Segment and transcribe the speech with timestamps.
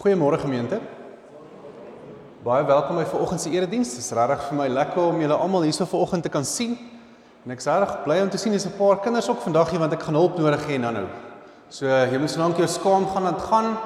[0.00, 0.80] Goeiemôre gemeente.
[2.40, 3.90] Baie welkom by vanoggend se erediens.
[3.90, 6.72] Dit is regtig vir my lekker om julle almal hierso vanoggend te kan sien.
[7.44, 9.78] En ek is regtig bly om te sien dis 'n paar kinders ook vandag hier
[9.78, 11.04] want ek gaan hulp nodig hê nou nou.
[11.68, 13.76] So jy moet solank jou skaam gaan aan gaan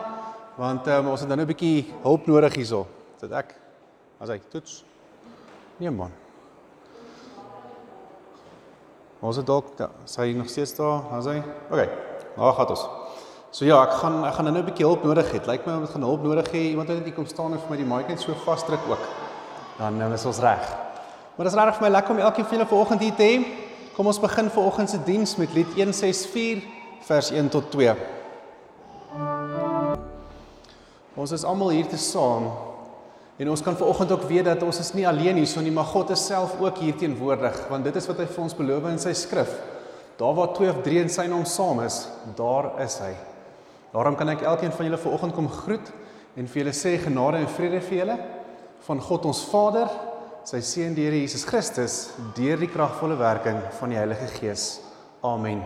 [0.56, 2.86] want um, ons het nou 'n bietjie hulp nodig hierso.
[3.20, 3.54] Dit ek
[4.20, 4.84] as hy toets.
[5.78, 6.12] Nee man.
[9.20, 11.42] Ons het dalk ja, sy nog steeds daar, as hy.
[11.70, 11.88] Okay.
[12.36, 13.03] Nou gaan ons.
[13.54, 15.38] So ja, ek gaan ek gaan nou 'n bietjie hulp nodig hê.
[15.46, 16.74] Lyk my om gaan hulp nodig hê.
[16.74, 19.04] Iemand wat net kom staan en vir my die mic net so vasdruk ook.
[19.78, 20.64] Dan nou is ons reg.
[21.36, 23.44] Maar dit is regtig vir my lekker om elkeen van julle vanoggend hier te hê.
[23.94, 26.62] Kom ons begin vanoggend se diens met lied 164
[27.06, 27.94] vers 1 tot 2.
[31.14, 32.50] Ons is almal hier te saam.
[33.38, 35.84] En ons kan vanoggend ook weet dat ons is nie alleen hier so nie, maar
[35.84, 38.98] God is self ook hier teenwoordig, want dit is wat hy vir ons beloof in
[38.98, 39.54] sy skrif.
[40.18, 43.33] Daar waar twee of drie in sy naam saam is, daar is hy.
[43.94, 45.90] Daarom kan ek elkeen van julle vanoggend kom groet
[46.34, 48.16] en vir julle sê genade en vrede vir julle
[48.88, 49.92] van God ons Vader,
[50.44, 51.94] sy seun die Here Jesus Christus
[52.34, 54.64] deur die kragvolle werking van die Heilige Gees.
[55.22, 55.62] Amen.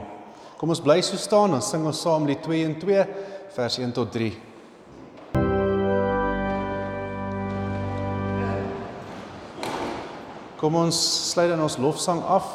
[0.61, 3.07] Kom ons bly so staan en sing ons saam die 2 en 2
[3.57, 4.29] vers 1 tot 3.
[10.61, 11.01] Kom ons
[11.33, 12.53] sluit dan ons lofsang af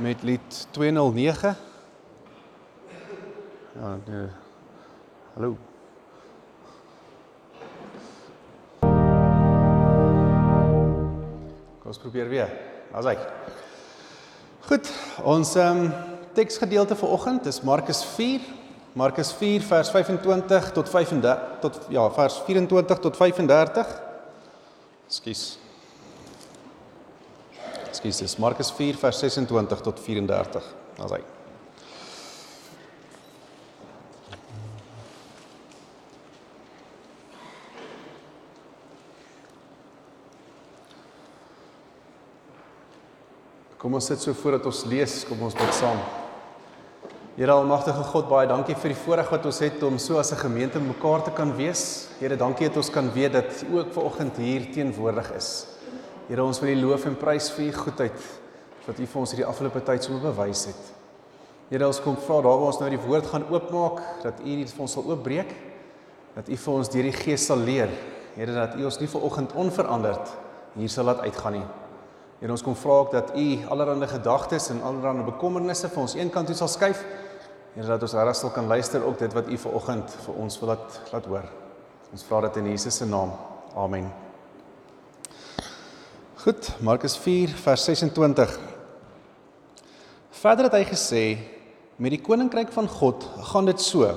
[0.00, 1.54] met lied 209.
[3.76, 4.26] Ja, nee.
[5.36, 5.50] Hallo.
[11.80, 12.54] Kom ons probeer weer.
[12.94, 13.18] Daar's hy.
[14.70, 14.88] Goed,
[15.28, 15.92] ons ehm um,
[16.36, 18.48] teksgedeelte vir oggend is Markus 4.
[18.96, 23.94] Markus 4 vers 25 tot 35 tot ja, vers 24 tot 35.
[25.04, 25.46] Ekskuus.
[27.92, 30.76] Ekskuus, dis Markus 4 vers 26 tot 34.
[30.96, 31.35] Daar's hy.
[43.76, 45.98] Kom ons sit so voordat ons lees, kom ons bid saam.
[47.36, 50.40] Here Almagtige God, baie dankie vir die voorreg wat ons het om so as 'n
[50.40, 52.08] gemeente mekaar te kan wees.
[52.18, 55.66] Here, dankie dat ons kan weet dat U ook vanoggend hier teenwoordig is.
[56.28, 58.20] Here, ons wil U loof en prys vir U goedheid
[58.86, 60.82] wat U vir ons hierdie afgelope tyd so bewys het.
[61.68, 64.72] Here, ons kom vra daar waar ons nou die woord gaan oopmaak, dat U dit
[64.72, 65.54] vir ons sal oopbreek,
[66.34, 67.90] dat U vir ons deur die Gees sal leer.
[68.36, 70.32] Here, dat U ons nie vanoggend onveranderd
[70.74, 71.85] hier sal laat uitgaan nie.
[72.40, 76.46] En ons kom vra ook dat U allerlei gedagtes en allerlei bekommernisse vir ons eenkant
[76.46, 77.00] toe sal skuif.
[77.76, 80.60] En dat ons regtig sal kan luister ook dit wat U ver oggend vir ons
[80.60, 81.48] wil laat laat hoor.
[82.12, 83.32] Ons vra dit in Jesus se naam.
[83.76, 84.12] Amen.
[86.44, 88.58] Goed, Markus 4 vers 26.
[90.30, 91.24] Verder het hy gesê
[91.96, 94.12] met die koninkryk van God gaan dit so.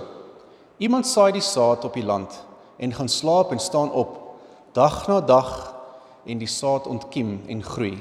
[0.78, 2.36] Iemand saai die saad op die land
[2.78, 4.18] en gaan slaap en staan op
[4.76, 5.79] dag na dag
[6.26, 7.98] en die saad ontkiem en groei.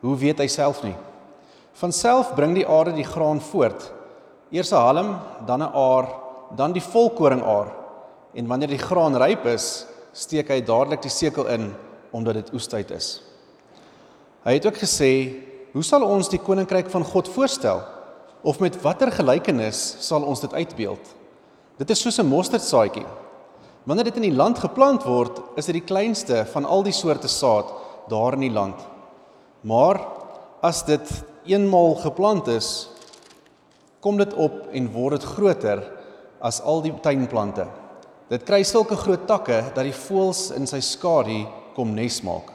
[0.00, 0.96] Hoe weet hy self nie?
[1.80, 3.92] Van self bring die aarde die graan voort.
[4.50, 6.08] Eers 'n halm, dan 'n aar,
[6.56, 7.72] dan die volkoringaar.
[8.34, 11.74] En wanneer die graan ryp is, steek hy dadelik die sekel in
[12.12, 13.22] omdat dit oestyd is.
[14.44, 15.32] Hy het ook gesê,
[15.72, 17.82] "Hoe sal ons die koninkryk van God voorstel?
[18.42, 21.14] Of met watter gelykenis sal ons dit uitbeeld?
[21.78, 23.06] Dit is soos 'n mosterdsaadjie.
[23.84, 27.28] Wanneer dit in die land geplant word, is dit die kleinste van al die soorte
[27.28, 27.72] saad
[28.08, 28.78] daar in die land."
[29.62, 30.00] Maar
[30.62, 32.88] as dit eenmaal geplant is,
[34.00, 35.82] kom dit op en word dit groter
[36.42, 37.66] as al die tuinplante.
[38.30, 41.44] Dit kry sulke groot takke dat die voëls in sy skadu
[41.76, 42.50] kom nes maak.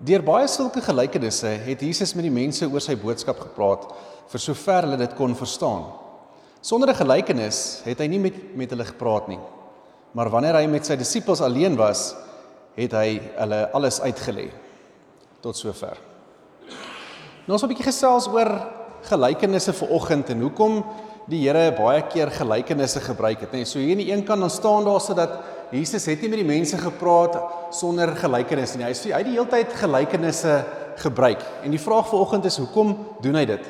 [0.00, 3.90] Deur baie sulke gelykenisse het Jesus met die mense oor sy boodskap gepraat
[4.32, 5.84] vir sover hulle dit kon verstaan.
[6.62, 9.38] Sonder 'n gelykenis het hy nie met met hulle gepraat nie.
[10.12, 12.14] Maar wanneer hy met sy disippels alleen was,
[12.74, 14.48] het hy hulle alles uitgelê
[15.40, 15.98] tot sover.
[17.46, 18.50] Nou ons 'n bietjie gesels oor
[19.02, 20.84] gelykenisse vir oggend en hoekom
[21.28, 23.62] die Here baie keer gelykenisse gebruik het, nê.
[23.62, 25.30] Nee, so hier aan die een kant dan staan daar sodat
[25.70, 27.38] Jesus het nie met die mense gepraat
[27.70, 28.86] sonder gelykenisse nie.
[28.86, 30.64] Hy sê hy het die hele tyd gelykenisse
[30.96, 31.42] gebruik.
[31.62, 33.64] En die vraag vir oggend is hoekom doen hy dit?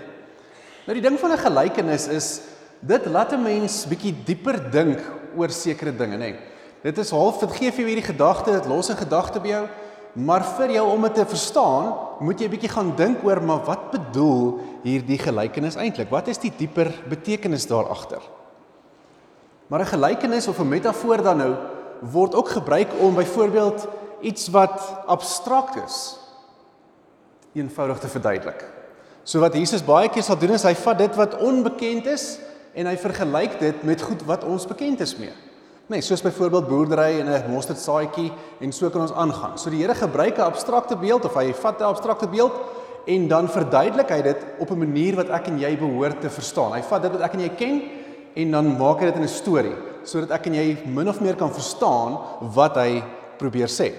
[0.87, 2.41] Nou die ding van 'n gelykenis is
[2.81, 4.99] dit laat 'n mens bietjie dieper dink
[5.37, 6.33] oor sekere dinge, nê.
[6.33, 6.39] Nee.
[6.83, 9.67] Dit is half dit gee vir jou hierdie gedagte, dit los 'n gedagte by jou
[10.19, 13.63] Maar vir jou om dit te verstaan, moet jy 'n bietjie gaan dink oor maar
[13.65, 16.11] wat bedoel hierdie gelykenis eintlik?
[16.11, 18.23] Wat is die dieper betekenis daar agter?
[19.69, 21.55] Maar 'n gelykenis of 'n metafoor dan nou
[22.01, 23.87] word ook gebruik om byvoorbeeld
[24.21, 26.19] iets wat abstrakt is
[27.55, 28.65] eenvoudig te verduidelik.
[29.23, 32.39] So wat Jesus baie keer sal doen is hy vat dit wat onbekend is
[32.75, 35.33] en hy vergelyk dit met goed wat ons bekend is mee.
[35.91, 39.59] Nee, soos byvoorbeeld boerdery en 'n mosterdsaadjie en so kan ons aangaan.
[39.59, 42.53] So die Here gebruik 'n abstrakte beeld of hy vat 'n abstrakte beeld
[43.07, 46.73] en dan verduidelik hy dit op 'n manier wat ek en jy behoort te verstaan.
[46.73, 47.83] Hy vat dit wat ek en jy ken
[48.35, 51.37] en dan maak hy dit in 'n storie sodat ek en jy min of meer
[51.37, 52.19] kan verstaan
[52.55, 53.03] wat hy
[53.39, 53.93] probeer sê.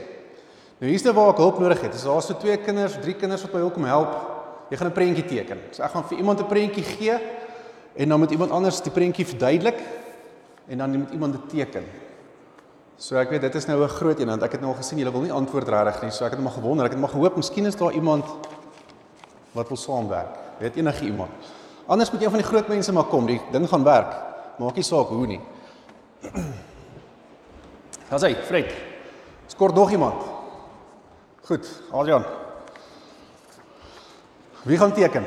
[0.80, 1.94] Nou hier's nou waar ek hulp nodig het.
[1.94, 4.16] As daar so twee kinders, drie kinders wat my wil kom help,
[4.70, 5.58] jy gaan 'n prentjie teken.
[5.72, 7.20] So ek gaan vir iemand 'n prentjie gee
[7.94, 9.80] en dan moet iemand anders die prentjie verduidelik
[10.68, 11.86] en dan moet iemand dit teken.
[13.02, 14.98] So ek weet dit is nou 'n groot een want ek het nou al gesien
[14.98, 16.12] julle wil nie antwoord regtig nie.
[16.12, 18.26] So ek het net maar gewonder, ek het maar gehoop miskien is daar iemand
[19.52, 20.38] wat wil saamwerk.
[20.60, 21.32] Weet enige iemand.
[21.86, 24.14] Anders moet een van die groot mense maar kom, die ding gaan werk.
[24.58, 25.42] Maak nie saak hoe nie.
[28.10, 28.74] Haai, hey, Fred.
[29.48, 30.24] Skort nog iemand.
[31.44, 32.24] Goed, Adrian.
[34.64, 35.26] Wie gaan teken?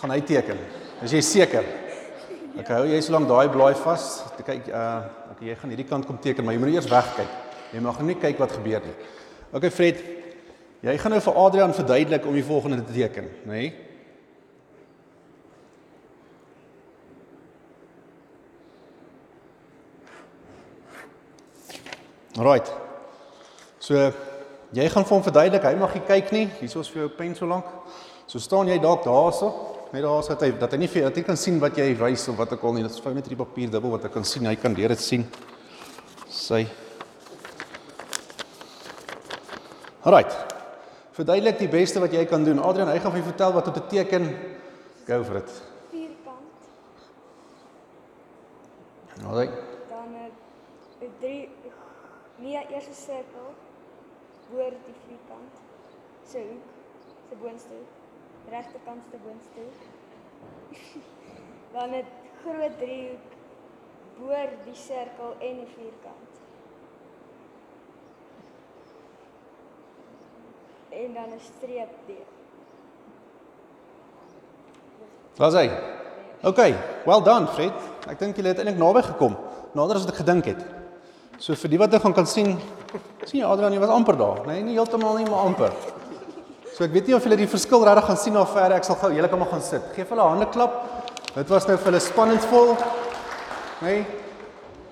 [0.00, 0.58] Gaan hy teken?
[1.02, 1.66] Is jy seker?
[2.58, 4.06] Ek hou jy so lank daai blaai vas.
[4.34, 7.36] Ek kyk uh okay, jy gaan hierdie kant kom teken, maar jy moet eers wegkyk.
[7.70, 8.94] Jy mag nie kyk wat gebeur nie.
[9.54, 10.00] Okay Fred.
[10.82, 13.60] Jy gaan nou vir Adrian verduidelik om die volgende te teken, nê?
[13.60, 13.70] Nee?
[22.38, 22.70] Right.
[23.82, 23.94] So
[24.74, 26.46] jy gaan vir hom verduidelik, hy mag nie kyk nie.
[26.58, 27.66] Hiersoos vir jou pen so lank.
[28.30, 29.54] So staan jy dalk daarso,
[29.92, 32.28] net daar dat hy dat hy nie vir dat hy kan sien wat jy wys
[32.28, 32.82] of wat ek al nie.
[32.84, 34.46] Dit is vir net die papier dubbel wat ek kan sien.
[34.46, 35.24] Hy kan deur dit sien.
[36.28, 36.66] Sy.
[40.04, 40.36] Right.
[41.16, 42.60] Verduidelik die beste wat jy kan doen.
[42.62, 44.28] Adrian, hy gaan vir jou vertel wat om te teken.
[45.08, 45.50] Go for it.
[45.90, 46.68] Vierkant.
[49.24, 49.56] Alright.
[49.90, 50.14] Dan
[51.00, 51.48] 'n drie
[52.38, 53.48] nie eers 'n sirkel
[54.50, 55.54] voor die vierkant.
[56.28, 56.66] So hoek,
[57.28, 57.97] se boonste hoek,
[58.50, 59.80] regterkant se boonste hoek.
[61.74, 62.04] Dan 'n
[62.42, 63.28] groot driehoek
[64.18, 66.32] voor die sirkel en die vierkant.
[70.88, 72.28] En dan 'n streep deur.
[75.34, 75.70] Daar's hy.
[76.42, 76.74] OK,
[77.04, 77.72] well done, Fred.
[78.10, 79.36] Ek dink jy het eintlik naby gekom.
[79.72, 80.64] Nader as wat ek gedink het.
[81.38, 82.56] So vir die wat nou gaan kan sien,
[83.22, 85.72] sien jy Adrian, jy was amper daar, nee, nie heeltemal nie, maar amper.
[86.78, 88.94] So ek weet nie of julle die verskil regtig gaan sien of ver ek sal
[89.00, 89.86] gou julle maar gaan sit.
[89.96, 90.74] Geef hulle 'n hande klap.
[91.34, 92.76] Dit was nou vir hulle spannendvol.
[93.82, 94.06] Nee.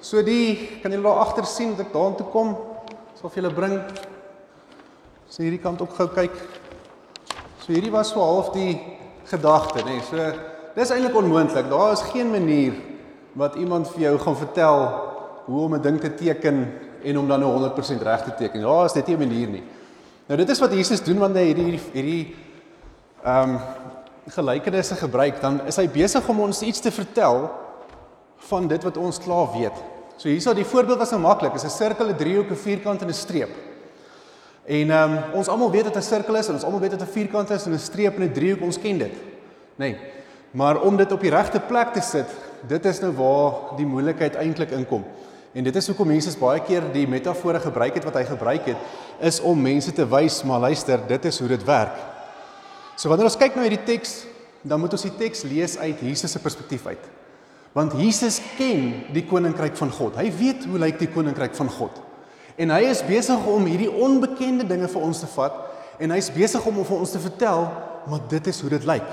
[0.01, 2.57] So die kan julle daar agter sien dat ek daartoe kom.
[3.15, 3.79] Sal vir julle bring.
[5.29, 6.35] So hierdie kant ook gou kyk.
[7.61, 8.81] So hierdie was so half die
[9.31, 9.95] gedagte, nê.
[9.95, 10.03] Nee.
[10.11, 10.17] So
[10.75, 11.71] dis eintlik onmoontlik.
[11.71, 12.75] Daar is geen manier
[13.37, 14.91] wat iemand vir jou gaan vertel
[15.47, 16.67] hoe om 'n ding te teken
[17.05, 18.61] en om dan nou 100% reg te teken.
[18.61, 19.65] Ja, is net nie 'n manier nie.
[20.27, 22.23] Nou dit is wat Jesus doen wanneer hy hierdie hierdie
[23.23, 23.59] ehm um,
[24.27, 27.45] gelykenisse gebruik, dan is hy besig om ons iets te vertel
[28.49, 29.77] van dit wat ons klaar weet.
[30.19, 31.55] So hierso die voorbeeld was nou maklik.
[31.55, 33.55] Is 'n sirkel, 'n driehoek, 'n vierkant en 'n streep.
[34.65, 37.03] En ehm um, ons almal weet wat 'n sirkel is en ons almal weet wat
[37.03, 39.15] 'n vierkant is en 'n streep en 'n driehoek, ons ken dit.
[39.79, 39.95] Nê.
[39.95, 39.97] Nee.
[40.51, 42.27] Maar om dit op die regte plek te sit,
[42.67, 45.05] dit is nou waar die moeilikheid eintlik inkom.
[45.57, 48.81] En dit is hoekom Jesus baie keer die metafore gebruik het wat hy gebruik het,
[49.25, 51.97] is om mense te wys, maar luister, dit is hoe dit werk.
[52.97, 54.27] So wanneer ons kyk na hierdie teks,
[54.61, 57.07] dan moet ons die teks lees uit Jesus se perspektief uit.
[57.77, 60.19] Want Jesus ken die koninkryk van God.
[60.21, 62.03] Hy weet hoe lyk die koninkryk van God.
[62.61, 65.57] En hy is besig om hierdie onbekende dinge vir ons te vat
[66.01, 67.65] en hy's besig om vir ons te vertel,
[68.09, 69.09] maar dit is hoe dit lyk.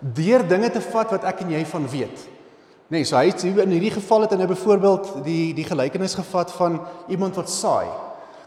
[0.00, 2.28] Deur dinge te vat wat ek en jy van weet.
[2.90, 6.50] Nee, so hy het in hierdie geval het hy nou byvoorbeeld die die gelykenis gevat
[6.56, 7.86] van iemand wat saai.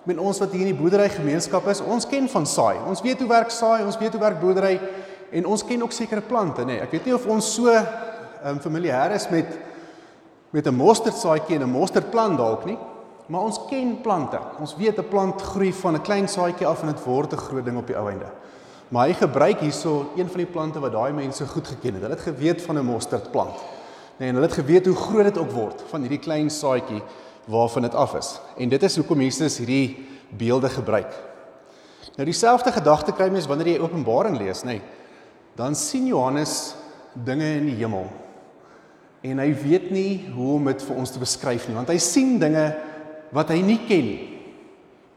[0.03, 2.81] Met ons wat hier in die boerdery gemeenskap is, ons ken van saai.
[2.83, 4.73] Ons weet hoe werk saai, ons weet hoe werk boerdery
[5.31, 6.75] en ons ken ook sekere plante, nê.
[6.75, 6.83] Nee.
[6.83, 9.47] Ek weet nie of ons so ehm um, familier is met
[10.51, 12.77] met 'n mosterdsaadjie en 'n mosterdplant dalk nie,
[13.27, 14.39] maar ons ken plante.
[14.59, 17.65] Ons weet 'n plant groei van 'n klein saadjie af en dit word 'n groot
[17.65, 18.27] ding op die ou einde.
[18.89, 22.01] Maar hy gebruik hierso een van die plante wat daai mense goed geken het.
[22.01, 23.72] Hulle het geweet van 'n mosterdplant.
[24.17, 27.01] Nee, en hulle het geweet hoe groot dit ook word van hierdie klein saadjie
[27.49, 28.35] waarvan dit af is.
[28.57, 30.05] En dit is hoekom Jesus hierdie
[30.37, 31.13] beelde gebruik.
[32.15, 34.77] Nou dieselfde gedagte kry mens wanneer jy Openbaring lees, nê.
[34.77, 34.81] Nee,
[35.57, 36.75] dan sien Johannes
[37.13, 38.07] dinge in die hemel.
[39.23, 42.39] En hy weet nie hoe om dit vir ons te beskryf nie, want hy sien
[42.41, 42.63] dinge
[43.33, 44.29] wat hy nie ken nie.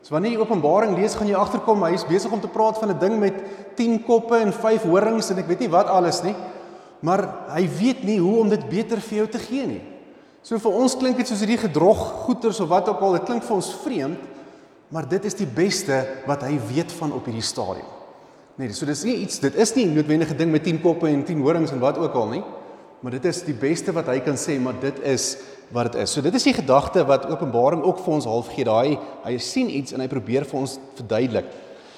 [0.05, 2.93] So wanneer jy Openbaring lees, gaan jy agterkom hy is besig om te praat van
[2.93, 3.35] 'n ding met
[3.77, 6.35] 10 koppe en 5 horings en ek weet nie wat alles nie
[7.01, 9.83] maar hy weet nie hoe om dit beter vir jou te gee nie.
[10.47, 13.45] So vir ons klink dit soos hierdie gedrog goeters of wat ook al, dit klink
[13.45, 14.21] vir ons vreemd,
[14.95, 15.99] maar dit is die beste
[16.29, 17.89] wat hy weet van op hierdie stadium.
[18.57, 21.43] Nee, so dis nie iets, dit is nie noodwendige ding met 10 koppe en 10
[21.45, 22.45] horings en wat ook al nie,
[23.03, 25.35] maar dit is die beste wat hy kan sê, maar dit is
[25.75, 26.13] wat dit is.
[26.15, 28.65] So dit is die gedagte wat Openbaring ook vir ons half gee.
[28.67, 31.49] Daai hy sien iets en hy probeer vir ons verduidelik.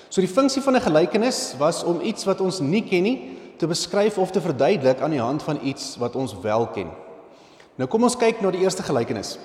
[0.09, 3.67] So die funksie van 'n gelykenis was om iets wat ons nie ken nie te
[3.67, 6.91] beskryf of te verduidelik aan die hand van iets wat ons wel ken.
[7.79, 9.37] Nou kom ons kyk na die eerste gelykenis.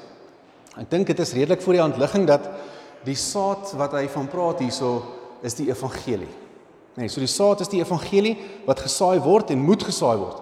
[0.78, 2.48] Ek dink dit is redelik voor die hand ligging dat
[3.06, 5.04] die saad wat hy van praat hierso
[5.46, 6.30] is die evangelie.
[6.98, 8.36] Nee, so die saad is die evangelie
[8.68, 10.40] wat gesaai word en moet gesaai word.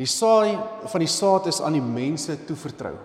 [0.00, 0.56] Die saai
[0.90, 2.96] van die saad is aan die mense toevertrou.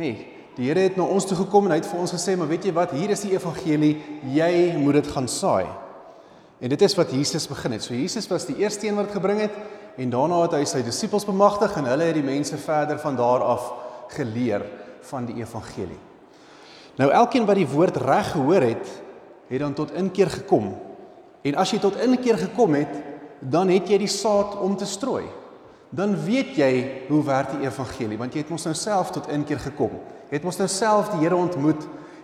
[0.00, 2.48] Nee, die Here het na ons toe gekom en hy het vir ons gesê, "Maar
[2.48, 2.90] weet jy wat?
[2.90, 4.00] Hier is die evangelie.
[4.28, 5.81] Jy moet dit gaan saai."
[6.62, 7.82] En dit is wat Jesus begin het.
[7.82, 9.54] So Jesus was die eerste een wat gebring het
[9.98, 13.42] en daarna het hy sy disippels bemagtig en hulle het die mense verder van daar
[13.42, 13.66] af
[14.14, 14.62] geleer
[15.10, 15.98] van die evangelie.
[17.00, 18.88] Nou elkeen wat die woord reg gehoor het,
[19.48, 20.70] het dan tot inkeer gekom.
[21.42, 22.94] En as jy tot inkeer gekom het,
[23.40, 25.24] dan het jy die saad om te strooi.
[25.90, 26.72] Dan weet jy
[27.08, 29.98] hoe werk die evangelie, want jy het mos nou self tot inkeer gekom.
[30.30, 31.82] Jy het mos nou self die Here ontmoet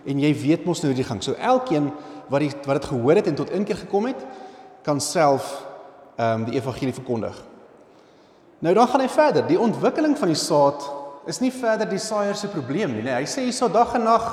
[0.09, 1.21] en jy weet mos nou hoe dit gaan.
[1.21, 1.91] So elkeen
[2.29, 4.25] wat die wat dit gehoor het en tot inkeer gekom het,
[4.81, 5.65] kan self
[6.15, 7.35] ehm um, die evangelie verkondig.
[8.59, 9.47] Nou dan gaan hy verder.
[9.47, 10.83] Die ontwikkeling van die saad
[11.25, 13.03] is nie verder die saaier se probleem nie.
[13.05, 14.25] Nee, hy sê hierso dag en nag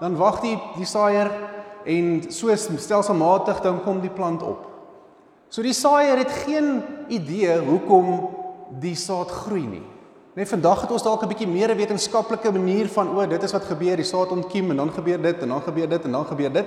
[0.00, 1.30] dan wag die die saaier
[1.84, 4.66] en so stelselmatig dan kom die plant op.
[5.50, 8.12] So die saaier het geen idee hoekom
[8.82, 9.86] die saad groei nie.
[10.38, 13.52] Net vandag het ons dalk 'n bietjie meer 'n wetenskaplike manier van o, dit is
[13.52, 16.26] wat gebeur, die saad ontkiem en dan gebeur dit en dan gebeur dit en dan
[16.26, 16.66] gebeur dit.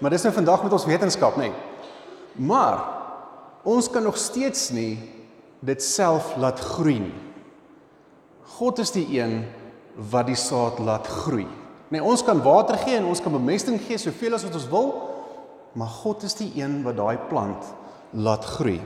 [0.00, 1.50] Maar dis nou vandag met ons wetenskap, nê.
[1.50, 2.46] Nee.
[2.48, 2.80] Maar
[3.68, 4.96] ons kan nog steeds nie
[5.60, 7.16] dit self laat groei nie.
[8.56, 9.42] God is die een
[10.10, 11.46] wat die saad laat groei.
[11.90, 14.90] Nee, ons kan water gee en ons kan bemesting gee soveel as wat ons wil,
[15.76, 17.66] maar God is die een wat daai plant
[18.10, 18.78] laat groei.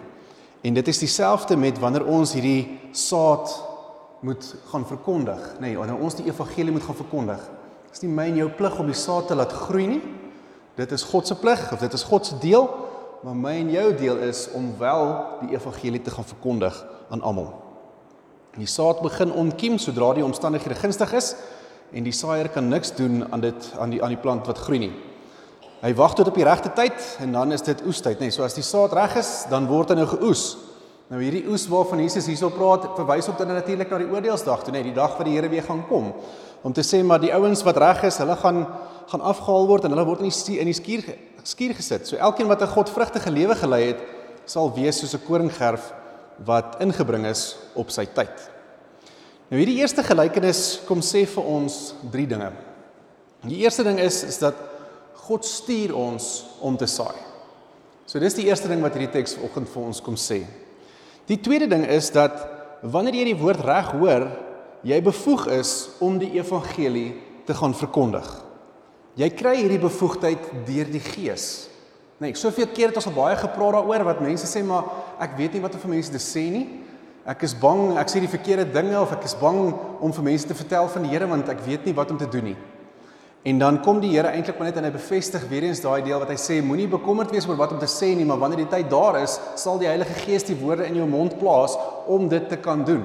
[0.65, 3.53] En dit is dieselfde met wanneer ons hierdie saad
[4.25, 7.43] moet gaan verkondig, nê, nee, wanneer ons die evangelie moet gaan verkondig.
[7.85, 10.01] Dit is nie my en jou plig om die saad te laat groei nie.
[10.75, 12.67] Dit is God se plig of dit is God se deel,
[13.23, 15.05] maar my en jou deel is om wel
[15.45, 17.53] die evangelie te gaan verkondig aan almal.
[18.59, 21.35] Die saad begin ontkiem sodra die omstandighede gunstig is
[21.95, 24.79] en die saaier kan niks doen aan dit aan die aan die plant wat groei
[24.87, 24.93] nie.
[25.85, 28.31] Hy wag tot op die regte tyd en dan is dit oestyd, nê.
[28.31, 30.55] Nee, so as die saad reg is, dan word hy nou geoes.
[31.15, 34.73] Nou hierdie oes waarvan Jesus hierso praat, verwys op dan natuurlik na die oordeelsdag toe,
[34.75, 36.09] nee, die dag wat die Here weer gaan kom.
[36.67, 38.65] Om te sê maar die ouens wat reg is, hulle gaan
[39.13, 41.05] gaan afgehaal word en hulle word in die in die skuur
[41.45, 42.09] skuur gesit.
[42.09, 44.01] So elkeen wat 'n godvrugtige lewe gelei het,
[44.45, 45.93] sal wees soos 'n koringgerf
[46.45, 48.51] wat ingebring is op sy tyd.
[49.51, 52.51] Nou hierdie eerste gelykenis kom sê vir ons drie dinge.
[53.47, 54.55] Die eerste ding is is dat
[55.29, 57.15] God stuur ons om te saai.
[58.07, 60.64] So dis die eerste ding wat hierdie teks vanoggend vir ons kom sê.
[61.31, 62.37] Die tweede ding is dat
[62.85, 64.27] wanneer jy die woord reg hoor,
[64.85, 65.71] jy bevoeg is
[66.05, 67.15] om die evangelie
[67.49, 68.27] te gaan verkondig.
[69.17, 71.71] Jy kry hierdie bevoegdheid deur die Gees.
[72.19, 74.87] Nee, ek soveel keer het ons al baie gepraat daaroor wat mense sê maar
[75.23, 76.67] ek weet nie wat om vir mense te sê nie.
[77.25, 80.47] Ek is bang ek sê die verkeerde dinge of ek is bang om vir mense
[80.47, 82.59] te vertel van die Here want ek weet nie wat om te doen nie.
[83.45, 86.23] En dan kom die Here eintlik maar net en hy bevestig weer eens daai deel
[86.23, 88.71] wat hy sê moenie bekommerd wees oor wat om te sê nie, maar wanneer die
[88.73, 91.77] tyd daar is, sal die Heilige Gees die woorde in jou mond plaas
[92.09, 93.03] om dit te kan doen.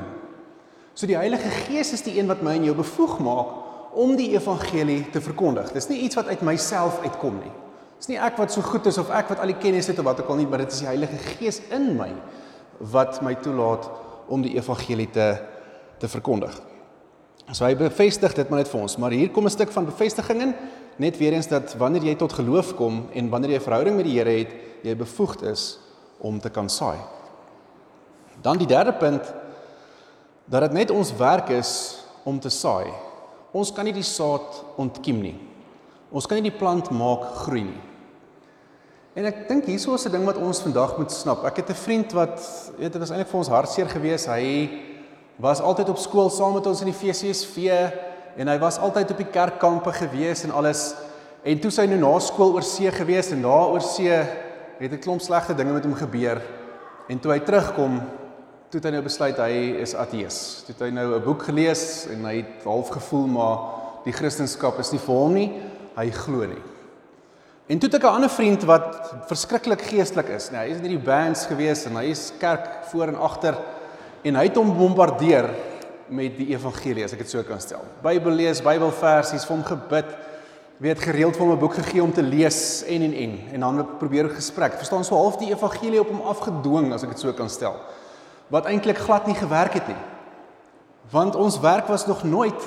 [0.96, 3.52] So die Heilige Gees is die een wat my en jou bevoeg maak
[4.00, 5.74] om die evangelie te verkondig.
[5.76, 7.52] Dis nie iets wat uit myself uitkom nie.
[8.00, 10.08] Dis nie ek wat so goed is of ek wat al die kennis het of
[10.08, 12.14] wat ook al nie, maar dit is die Heilige Gees in my
[12.80, 13.92] wat my toelaat
[14.32, 15.34] om die evangelie te
[16.00, 16.54] te verkondig.
[17.52, 20.42] So hy bevestig dit maar net vir ons, maar hier kom 'n stuk van bevestiging
[20.42, 20.54] in,
[20.98, 24.06] net weer eens dat wanneer jy tot geloof kom en wanneer jy 'n verhouding met
[24.06, 24.52] die Here het,
[24.84, 25.80] jy bevoegd is
[26.20, 26.98] om te kan saai.
[28.42, 29.34] Dan die derde punt
[30.46, 32.94] dat dit net ons werk is om te saai
[33.56, 35.36] Ons kan nie die saad ontkiem nie.
[36.14, 37.80] Ons kan nie die plant maak groei nie.
[39.18, 41.44] En ek dink hieso is 'n ding wat ons vandag moet snap.
[41.44, 42.38] Ek het 'n vriend wat
[42.78, 44.28] weet dit was eintlik vir ons hartseer geweest.
[44.28, 44.70] Hy
[45.40, 47.72] was altyd op skool saam met ons in die FCSV
[48.40, 50.94] en hy was altyd op die kerkkampe gewees en alles.
[51.48, 54.12] En toe sy nou na skool oor see gewees en daar oor see
[54.80, 56.42] het 'n klomp slegte dinge met hom gebeur.
[57.08, 58.02] En toe hy terugkom,
[58.70, 60.66] toe hy nou besluit hy is ateës.
[60.66, 63.58] Toe hy nou 'n boek gelees en hy het half gevoel maar
[64.04, 65.62] die Christendom is nie vir hom nie.
[65.96, 66.64] Hy glo nie.
[67.68, 70.52] En toe het ek 'n ander vriend wat verskriklik geestelik is.
[70.52, 73.56] Nee, hy is in hierdie bands gewees en hy is kerk voor en agter
[74.24, 75.50] en hy het hom bombardeer
[76.10, 77.84] met die evangelie as ek dit so kan stel.
[78.04, 80.10] Bybel lees, Bybelversies, vir hom gebid,
[80.80, 83.88] weet gereeld vir hom 'n boek gegee om te lees en en en en dan
[84.00, 84.78] probeer gesprek.
[84.78, 87.76] Verstaan so half die evangelie op hom afgedwing as ek dit so kan stel
[88.50, 90.00] wat eintlik glad nie gewerk het nie.
[91.10, 92.64] Want ons werk was nog nooit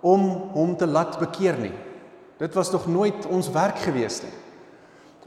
[0.00, 1.74] om hom te laat bekeer nie.
[2.38, 4.34] Dit was nog nooit ons werk gewees nie.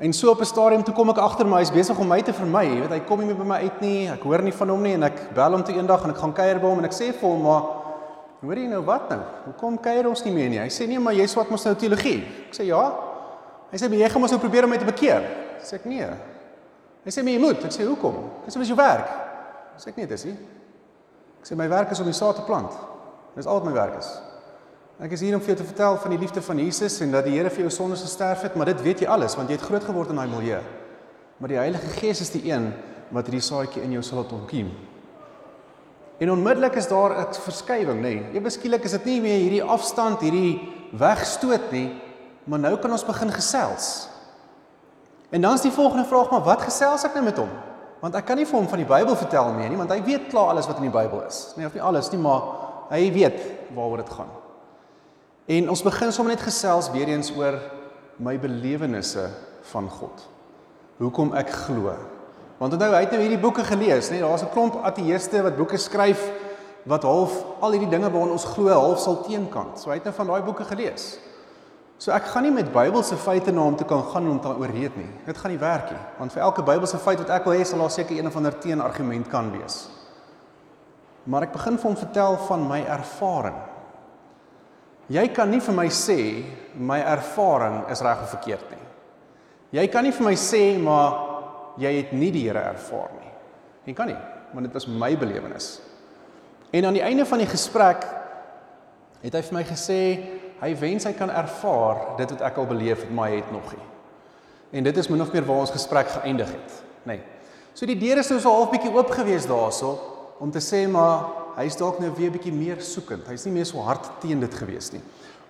[0.02, 2.34] En so op 'n stadium toe kom ek agter my hy's besig om my te
[2.34, 2.64] vermy.
[2.64, 4.10] Jy weet hy kom nie meer by my uit nie.
[4.10, 6.34] Ek hoor nie van hom nie en ek bel hom toe eendag en ek gaan
[6.34, 7.62] kuier by hom en ek sê vir hom maar
[8.42, 9.20] hoor jy nou wat nou?
[9.46, 10.60] Hoekom kuier ons nie meer nie?
[10.60, 12.26] Hy sê nee, maar jy swat mos nou teologie.
[12.48, 12.82] Ek sê ja.
[13.72, 15.22] Hy sê jy gaan mos nou probeer om my te bekeer.
[15.62, 16.08] Sê ek nee.
[17.06, 17.66] Hy sê my jy moet.
[17.66, 18.16] Ek sê hoekom?
[18.46, 19.08] Hy sê dis jou werk.
[19.78, 20.38] Sê ek nee, dis nie.
[21.42, 22.74] Ek sê my werk is om die saad te plant.
[23.36, 24.10] Dis al wat my werk is.
[25.02, 27.26] Ek is hier om vir jou te vertel van die liefde van Jesus en dat
[27.26, 29.64] die Here vir jou sondes gesterf het, maar dit weet jy alles want jy het
[29.66, 30.60] groot geword in daai milieu.
[31.42, 32.68] Maar die Heilige Gees is die een
[33.10, 34.70] wat hierdie saadjie in jou sal laat ontkiem.
[36.22, 38.14] En onmiddellik is daar 'n verskywing, nê.
[38.14, 38.38] Nee.
[38.38, 42.00] Ewe skielik is dit nie meer hierdie afstand, hierdie wegstoot nie,
[42.44, 44.08] maar nou kan ons begin gesels.
[45.32, 47.50] En dan is die volgende vraag maar wat gesels ek nou met hom?
[48.02, 50.30] Want ek kan nie vir hom van die Bybel vertel meer nie, want hy weet
[50.30, 51.54] klaar alles wat in die Bybel is.
[51.56, 52.42] Nee, of nie alles nie, maar
[52.90, 53.42] hy weet
[53.74, 54.41] waaroor dit gaan.
[55.52, 57.58] En ons begin sommer net gesels weer eens oor
[58.24, 59.26] my belewennisse
[59.72, 60.22] van God.
[61.02, 61.96] Hoekom ek glo.
[62.62, 65.78] Want onthou, hy het nou hierdie boeke gelees, nee, daar's 'n klomp ateëste wat boeke
[65.78, 66.22] skryf
[66.86, 69.80] wat half al hierdie dinge waaraan ons glo half sal teenkant.
[69.80, 71.20] So hy het nou van daai boeke gelees.
[71.98, 74.96] So ek gaan nie met Bybelse feite na hom toe kan gaan om te oorreed
[74.96, 75.10] nie.
[75.26, 77.80] Dit gaan nie werk nie, want vir elke Bybelse feit wat ek wil hê, sal
[77.80, 79.90] daar seker een of ander teenargument kan wees.
[81.24, 83.71] Maar ek begin vir hom vertel van my ervaring
[85.12, 86.20] Jy kan nie vir my sê
[86.78, 88.86] my ervaring is reg of verkeerd nie.
[89.82, 93.32] Jy kan nie vir my sê maar jy het nie die Here ervaar nie.
[93.90, 94.20] Jy kan nie,
[94.54, 95.80] want dit was my belewenis.
[96.72, 98.06] En aan die einde van die gesprek
[99.22, 100.00] het hy vir my gesê
[100.62, 103.72] hy wens hy kan ervaar dit wat ek al beleef het, maar hy het nog
[103.74, 103.88] nie.
[104.78, 107.18] En dit is min of meer waar ons gesprek geëindig het, nê.
[107.18, 107.40] Nee.
[107.74, 109.96] So die deur is nou so half bietjie oop gewees daarso
[110.42, 111.28] om te sê maar
[111.60, 113.28] hy's dalk nou weer bietjie meer soekend.
[113.30, 115.02] Hy's nie meer so hard teen dit gewees nie.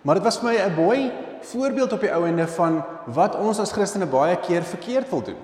[0.04, 3.60] Maar dit was vir my 'n mooi voorbeeld op die ou ende van wat ons
[3.60, 5.38] as Christene baie keer verkeerd wil doen.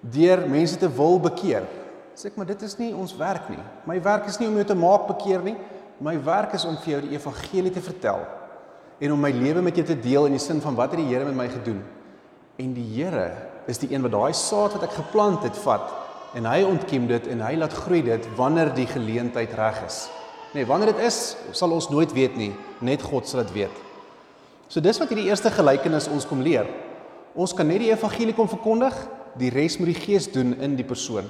[0.00, 1.66] Deur mense te wil bekeer.
[2.14, 3.62] Sê ek maar dit is nie ons werk nie.
[3.84, 5.56] My werk is nie om jou te maak bekeer nie.
[6.00, 8.26] My werk is om vir jou die evangelie te vertel
[9.00, 11.14] en om my lewe met jou te deel in die sin van wat het die
[11.14, 11.82] Here met my gedoen.
[12.56, 13.32] En die Here
[13.66, 16.07] is die een wat daai saad wat ek geplant het vat
[16.38, 20.04] en hy ontkiem dit en hy laat groei dit wanneer die geleentheid reg is.
[20.54, 22.52] Nee, wanneer dit is, sal ons nooit weet nie,
[22.84, 23.82] net God sal dit weet.
[24.70, 26.68] So dis wat hierdie eerste gelykenis ons kom leer.
[27.38, 28.94] Ons kan net die evangelie kom verkondig,
[29.38, 31.26] die res moet die Gees doen in die persoon.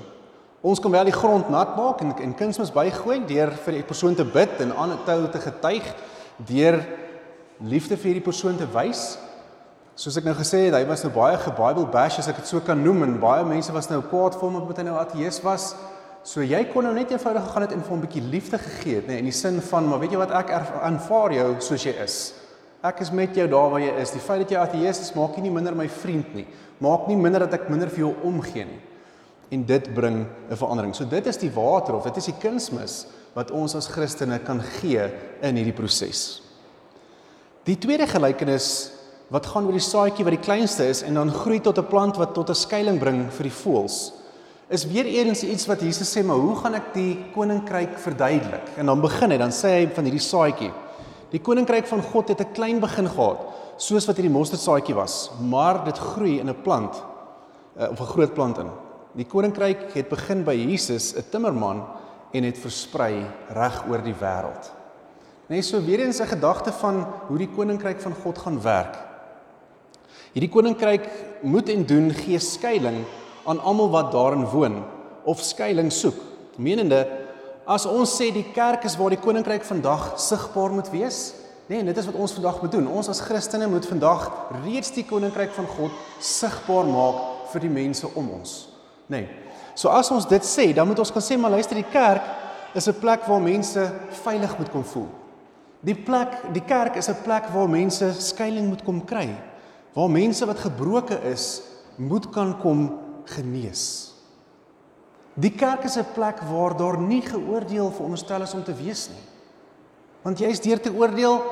[0.62, 4.16] Ons kan wel die grond nat maak en en kunsmis bygooi deur vir die persoon
[4.18, 5.86] te bid en aan 'n tou te getuig,
[6.36, 6.84] deur
[7.62, 9.18] liefde vir hierdie persoon te wys,
[9.98, 12.62] Soos ek nou gesê het, hy was nou baie geBybel bash as ek dit so
[12.62, 15.72] kan noem en baie mense was nou kwaad vir hom omdat hy nou ateïs was.
[16.22, 19.00] So jy kon nou net eenvoudig gegaan het en vir hom 'n bietjie liefde gegee
[19.00, 20.52] het, nê, nee, in die sin van, maar weet jy wat ek
[20.86, 22.34] aanvaar jou soos jy is.
[22.80, 24.10] Ek is met jou daar waar jy is.
[24.10, 26.46] Die feit dat jy ateïs is, maak nie minder my vriend nie.
[26.78, 28.80] Maak nie minder dat ek minder vir jou omgee nie.
[29.50, 30.94] En dit bring 'n verandering.
[30.94, 34.60] So dit is die water of dit is die kunsmis wat ons as Christene kan
[34.60, 35.10] gee
[35.42, 36.42] in hierdie proses.
[37.64, 38.97] Die tweede gelykenis
[39.28, 42.16] wat gaan oor die saadjie wat die kleinste is en dan groei tot 'n plant
[42.16, 44.12] wat tot 'n skuilings bring vir die voëls.
[44.68, 48.76] Is weer eens iets wat Jesus sê, maar hoe gaan ek die koninkryk verduidelik?
[48.76, 50.72] En dan begin hy, dan sê hy van hierdie saadjie.
[51.30, 53.38] Die koninkryk van God het 'n klein begin gehad,
[53.76, 57.02] soos wat hierdie mosterdsaadjie was, maar dit groei in 'n plant
[57.78, 58.70] uh, of 'n groot plant in.
[59.14, 61.82] Die koninkryk het begin by Jesus, 'n timmerman
[62.32, 64.70] en het versprei reg oor die wêreld.
[65.48, 69.07] Net so weer eens 'n gedagte van hoe die koninkryk van God gaan werk.
[70.34, 71.08] Hierdie koninkryk
[71.42, 73.06] moet en doen gee skuilings
[73.48, 74.82] aan almal wat daarin woon
[75.24, 76.16] of skuilings soek.
[76.60, 77.06] Menende
[77.68, 81.34] as ons sê die kerk is waar die koninkryk vandag sigbaar moet wees,
[81.68, 82.88] nee, dit is wat ons vandag moet doen.
[83.00, 84.28] Ons as Christene moet vandag
[84.64, 88.56] reeds die koninkryk van God sigbaar maak vir die mense om ons.
[89.08, 89.28] Nee.
[89.76, 92.24] So as ons dit sê, dan moet ons kan sê maar luister, die kerk
[92.74, 93.80] is 'n plek waar mense
[94.24, 95.08] veilig moet kom voel.
[95.80, 99.28] Die plek, die kerk is 'n plek waar mense skuilings moet kom kry
[99.92, 101.62] waar mense wat gebroken is,
[101.96, 104.14] moet kan kom genees.
[105.38, 109.24] Die kerk is 'n plek waar daar nie geoordeel veronderstel is om te wees nie.
[110.22, 111.42] Want jy's deur te oordeel,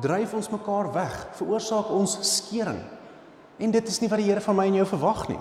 [0.00, 2.80] dryf ons mekaar weg, veroorsaak ons skering.
[3.58, 5.40] En dit is nie wat die Here van my en jou verwag nie.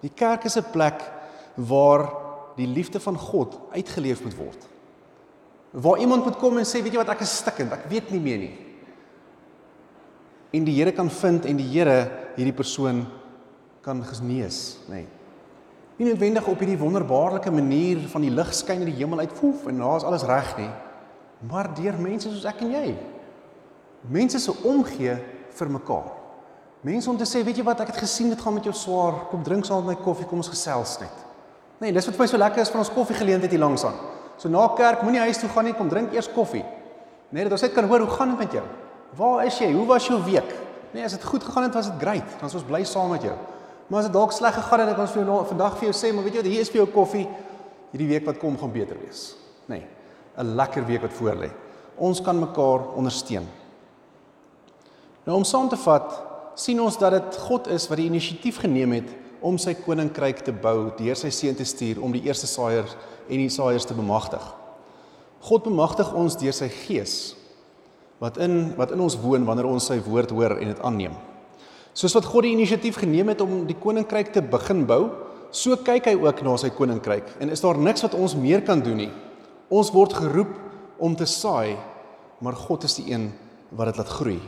[0.00, 1.02] Die kerk is 'n plek
[1.54, 2.12] waar
[2.56, 4.66] die liefde van God uitgeleef moet word.
[5.70, 8.20] Waar iemand moet kom en sê, weet jy wat, ek is stikkend, ek weet nie
[8.20, 8.69] meer nie
[10.50, 13.04] en die Here kan vind en die Here hierdie persoon
[13.84, 15.02] kan genees, nê.
[15.02, 15.06] Nee.
[16.00, 19.66] Nie noodwendig op hierdie wonderbaarlike manier van die lig skyn in die hemel uit, woef
[19.68, 20.70] en daar's alles reg nie.
[21.48, 22.86] maar deur mense soos ek en jy.
[24.12, 25.14] Mense se omgee
[25.56, 26.10] vir mekaar.
[26.84, 29.26] Mense om te sê, weet jy wat, ek het gesien dit gaan met jou swaar,
[29.30, 31.24] kom drink saam met my koffie, kom ons gesels net.
[31.80, 33.96] Nee, dis wat vir my so lekker is van ons koffiegeleentheid hier langs aan.
[34.40, 36.64] So na kerk moenie huis toe gaan nie, kom drink eers koffie.
[37.30, 38.64] Nee, dat ons net kan hoor hoe gaan dit met jou?
[39.16, 39.72] Waar is jy?
[39.72, 40.54] Hoe was jou week?
[40.90, 42.26] Nee, as dit goed gegaan het, was dit great.
[42.38, 43.36] Dan is ons bly saam met jou.
[43.86, 46.12] Maar as dit dalk sleg gegaan het, dan ons vir jou vandag vir jou sê,
[46.14, 47.24] maar weet jy wat, hier is vir jou koffie.
[47.90, 49.34] Hierdie week wat kom gaan beter wees.
[49.66, 49.86] Nee.
[50.38, 51.50] 'n Lekker week wat voor lê.
[51.96, 53.46] Ons kan mekaar ondersteun.
[55.26, 56.22] Nou om saam te vat,
[56.54, 60.52] sien ons dat dit God is wat die inisiatief geneem het om sy koninkryk te
[60.52, 62.96] bou deur sy seun te stuur om die eerste saaiers
[63.28, 64.42] en die saaiers te bemagtig.
[65.40, 67.34] God bemagtig ons deur sy gees
[68.20, 71.16] wat in wat in ons woon wanneer ons sy woord hoor en dit aanneem.
[71.96, 75.08] Soos wat God die inisiatief geneem het om die koninkryk te begin bou,
[75.50, 78.82] so kyk hy ook na sy koninkryk en is daar niks wat ons meer kan
[78.84, 79.10] doen nie.
[79.70, 80.52] Ons word geroep
[81.00, 81.78] om te saai,
[82.44, 83.30] maar God is die een
[83.74, 84.38] wat dit laat groei.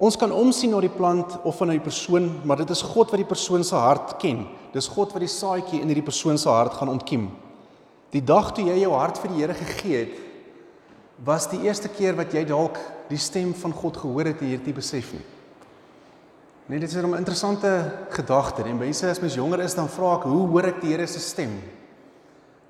[0.00, 3.20] Ons kan omsien na die plant of van 'n persoon, maar dit is God wat
[3.20, 4.46] die persoon se hart ken.
[4.72, 7.28] Dis God wat die saadjie in hierdie persoon se hart gaan ontkiem.
[8.10, 10.29] Die dag toe jy jou hart vir die Here gegee het,
[11.24, 12.78] was die eerste keer wat jy dalk
[13.10, 15.24] die stem van God gehoor het en hierdie besef nie.
[16.70, 18.62] Nee, dit is 'n interessante gedagte.
[18.62, 21.18] En mense as mens jonger is dan vra ek, hoe hoor ek die Here se
[21.18, 21.60] stem?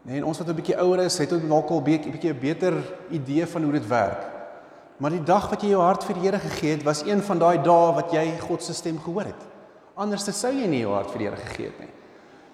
[0.03, 2.41] Nee, en ons wat 'n bietjie ouer is, het ook dalk al 'n bietjie 'n
[2.41, 2.75] beter
[3.11, 4.27] idee van hoe dit werk.
[4.97, 7.39] Maar die dag wat jy jou hart vir die Here gegee het, was een van
[7.39, 9.43] daai dae wat jy God se stem gehoor het.
[9.95, 11.93] Anders sou jy nie jou hart vir die Here gegee het nie.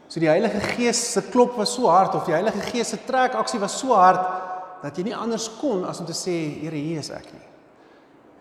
[0.08, 3.34] So die Heilige Gees se klop was so hard of die Heilige Gees se trek
[3.34, 7.00] aksie was so hard dat jy nie anders kon as om te sê Here hier
[7.00, 7.46] is ek nie.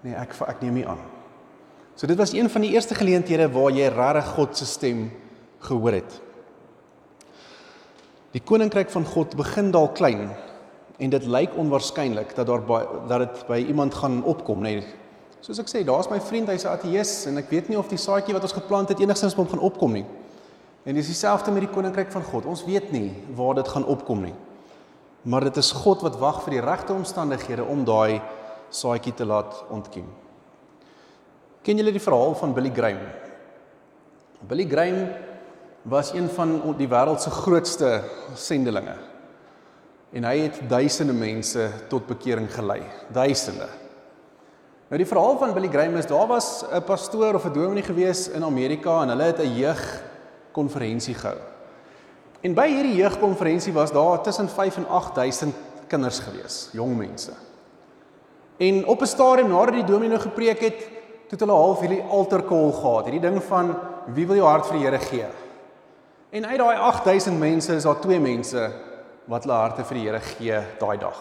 [0.05, 1.01] Nee, ek ek neem nie aan.
[1.95, 5.07] So dit was een van die eerste geleenthede waar jy regtig God se stem
[5.63, 6.19] gehoor het.
[8.35, 10.27] Die koninkryk van God begin daal klein
[10.99, 14.77] en dit lyk onwaarskynlik dat daar by, dat dit by iemand gaan opkom, nê.
[14.79, 14.93] Nee.
[15.45, 18.01] Soos ek sê, daar's my vriend, hy's 'n ateïs en ek weet nie of die
[18.01, 20.05] saadjie wat ons geplant het enigstens hom gaan opkom nie.
[20.85, 22.45] En dis dieselfde met die koninkryk van God.
[22.45, 24.33] Ons weet nie waar dit gaan opkom nie
[25.25, 28.21] maar dit is God wat wag vir die regte omstandighede om daai
[28.69, 30.07] saadjie te laat ontkiem.
[31.65, 33.07] Ken julle die verhaal van Billy Graham?
[34.45, 35.07] Billy Graham
[35.89, 37.89] was een van die wêreld se grootste
[38.37, 38.93] sendelinge.
[40.13, 42.83] En hy het duisende mense tot bekering gelei,
[43.13, 43.67] duisende.
[44.85, 48.29] Nou die verhaal van Billy Graham is daar was 'n pastoor of 'n dominee gewees
[48.29, 51.54] in Amerika en hulle het 'n jeugkonferensie gehou.
[52.45, 55.55] En by hierdie jeugkonferensie was daar tussen 5 en 8000
[55.89, 57.33] kinders gewees, jong mense.
[58.57, 60.89] En op 'n stadium nadat die dominee gepreek het,
[61.29, 64.77] het hulle half hierdie altar call gehad, hierdie ding van wie wil jou hart vir
[64.77, 65.25] die Here gee?
[66.29, 68.71] En uit daai 8000 mense is daar twee mense
[69.25, 71.19] wat hulle harte vir die Here gee daai dag.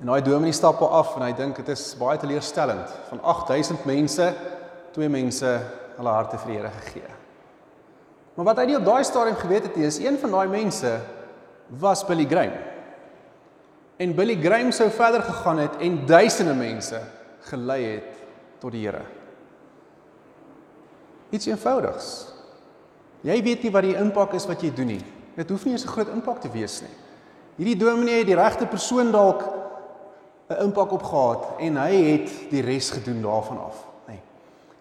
[0.00, 4.34] En daai dominee stap af en hy dink dit is baie teleurstellend van 8000 mense,
[4.92, 5.60] twee mense
[5.96, 7.23] hulle harte vir die Here gegee.
[8.34, 10.94] Maar wat hy nie op daai stadium geweet het nie, is een van daai mense
[11.80, 12.56] was Billy Graham.
[13.96, 17.00] En Billy Graham sou verder gegaan het en duisende mense
[17.50, 18.22] gelei het
[18.58, 19.04] tot die Here.
[21.30, 22.08] Iets eenvoudigs.
[23.24, 25.04] Jy weet nie wat die impak is wat jy doen nie.
[25.34, 26.94] Dit hoef nie eens 'n groot impak te wees nie.
[27.56, 29.42] Hierdie dominee het die regte persoon dalk
[30.50, 33.93] 'n impak op gehad en hy het die res gedoen daarvan af.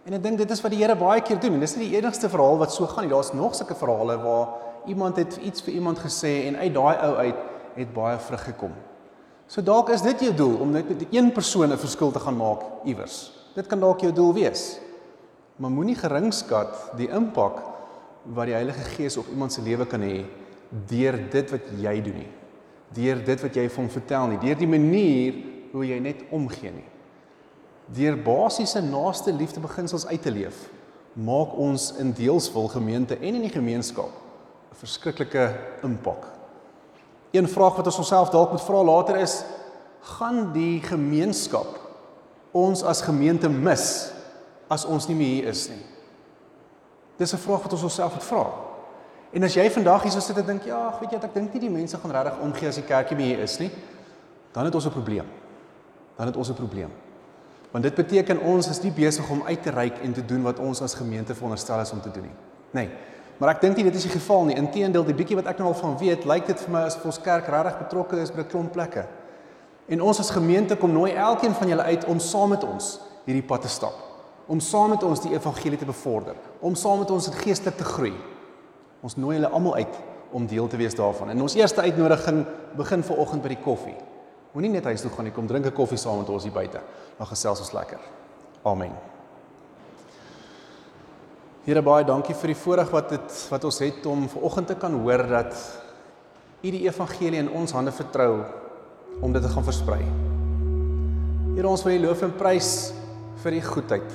[0.04, 1.56] En ek dink dit is wat die Here baie keer doen.
[1.56, 3.13] En dis nie die enigste verhaal wat so gaan nie.
[3.13, 7.13] Daar's nog sulke verhale waar iemand het iets vir iemand gesê en uit daai ou
[7.24, 7.46] uit
[7.78, 8.74] het baie vrug gekom.
[9.48, 12.38] So dalk is dit jou doel om net met een persoon 'n verskil te gaan
[12.38, 13.32] maak iewers.
[13.56, 14.80] Dit kan dalk jou doel wees.
[15.56, 17.62] Maar moenie geringskat die impak
[18.24, 20.26] wat die Heilige Gees op iemand se lewe kan hê
[20.88, 22.32] deur dit wat jy doen nie.
[22.94, 25.34] Deur dit wat jy vir hom vertel nie, deur die manier
[25.72, 26.93] hoe jy net omgee nie
[27.91, 30.69] deur basiese naaste liefde beginsels uit te leef,
[31.13, 34.10] maak ons in deelsvol gemeente en in die gemeenskap
[34.72, 36.26] 'n verskriklike impak.
[37.32, 39.43] Een vraag wat ons onsself dalk moet vra later is:
[40.02, 41.80] gaan die gemeenskap
[42.52, 44.12] ons as gemeente mis
[44.69, 45.86] as ons nie meer hier is nie?
[47.17, 48.46] Dis 'n vraag wat ons onsself moet vra.
[49.34, 51.69] En as jy vandag hier sit en dink, ja, weet jy, ek dink nie die
[51.69, 53.72] mense gaan regtig omgee as die kerkie meer hier is nie,
[54.52, 55.26] dan het ons 'n probleem.
[56.17, 56.91] Dan het ons 'n probleem.
[57.74, 60.60] Want dit beteken ons is nie besig om uit te reik en te doen wat
[60.62, 62.36] ons as gemeente veronderstel is om te doen nie.
[62.78, 62.90] Nee.
[63.42, 64.58] Maar ek dink nie dit is die geval nie.
[64.62, 67.18] Inteendeel, die bietjie wat ek nou al van weet, lyk dit vir my as ons
[67.26, 69.08] kerk regtig betrokke is by 'n klomp plekke.
[69.90, 73.48] En ons as gemeente kom nooi elkeen van julle uit om saam met ons hierdie
[73.48, 73.98] pad te stap.
[74.48, 77.84] Om saam met ons die evangelie te bevorder, om saam met ons in geestelik te
[77.84, 78.14] groei.
[79.02, 79.96] Ons nooi julle almal uit
[80.32, 81.30] om deel te wees daarvan.
[81.30, 83.96] En ons eerste uitnodiging begin ver oggend by die koffie.
[84.54, 86.80] Moenie net huis toe gaan nie, kom drink 'n koffie saam met ons hier buite.
[87.18, 88.00] Dan gesels ons lekker.
[88.63, 88.92] Amen.
[91.66, 94.94] Here baie dankie vir die voorreg wat dit wat ons het om vanoggend te kan
[94.94, 95.56] hoor dat
[96.63, 98.44] U die evangelie in ons hande vertrou
[99.22, 100.04] om dit te gaan versprei.
[101.56, 102.94] Here ons wil U loof en prys
[103.44, 104.12] vir U goedheid.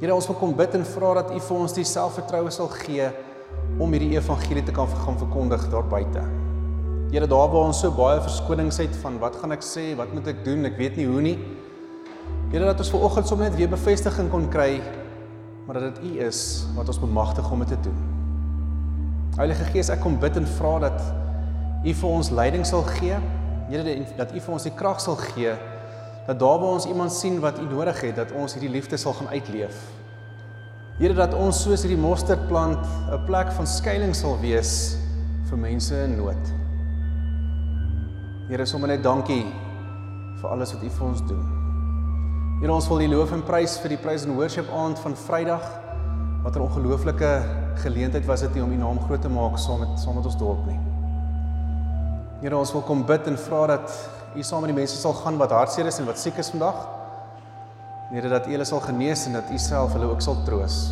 [0.00, 3.08] Here ons wil kom bid en vra dat U vir ons die selfvertroue sal gee
[3.78, 6.47] om hierdie evangelie te kan gaan verkondig daar buite.
[7.08, 10.26] Here daar waar ons so baie verskonings het van wat gaan ek sê, wat moet
[10.28, 11.38] ek doen, ek weet nie hoe nie.
[12.52, 14.80] Here dat ons vanoggend sommer net weer bevestiging kon kry
[15.68, 17.96] maar dat dit U is wat ons bemagtig om dit te doen.
[19.36, 21.02] Heilige Gees, ek kom bid en vra dat
[21.84, 23.18] U vir ons leiding sal gee.
[23.68, 25.52] Here dat U vir ons die krag sal gee
[26.28, 29.14] dat daar waar ons iemand sien wat U nodig het, dat ons hierdie liefde sal
[29.16, 29.76] gaan uitleef.
[30.98, 32.80] Here dat ons soos hierdie mosterdplant
[33.12, 34.96] 'n plek van skuilings sal wees
[35.48, 36.57] vir mense in nood.
[38.48, 39.42] Here, sommer net dankie
[40.40, 41.40] vir alles wat U vir ons doen.
[42.62, 45.64] Here, ons wil U loof en prys vir die praise and worship aand van Vrydag.
[46.46, 47.32] Wat 'n ongelooflike
[47.84, 50.64] geleentheid was dit om U naam groot te maak saam met saam met ons dorp
[50.66, 50.80] nie.
[52.40, 53.92] Here, ons wil kom bid en vra dat
[54.34, 56.88] U saam met die mense sal gaan wat hartseer is en wat siek is vandag.
[58.10, 60.90] Here dat U hulle sal genees en dat U self hulle ook sal troos.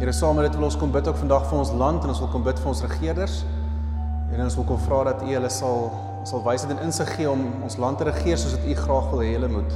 [0.00, 2.18] Here saam met dit wil ons kom bid ook vandag vir ons land en ons
[2.18, 3.44] wil kom bid vir ons regerders.
[4.32, 5.92] En ons wil kom vra dat U hulle sal
[6.24, 9.20] sal wysheid en insig gee om ons land te regeer soos wat U graag wil
[9.20, 9.74] hê hulle moet.